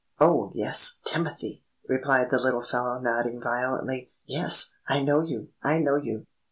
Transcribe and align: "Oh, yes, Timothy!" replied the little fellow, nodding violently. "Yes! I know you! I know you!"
"Oh, 0.19 0.51
yes, 0.55 0.99
Timothy!" 1.05 1.63
replied 1.87 2.31
the 2.31 2.39
little 2.39 2.63
fellow, 2.65 2.99
nodding 2.99 3.39
violently. 3.39 4.09
"Yes! 4.25 4.73
I 4.87 5.03
know 5.03 5.19
you! 5.21 5.49
I 5.61 5.77
know 5.77 5.97
you!" 5.97 6.25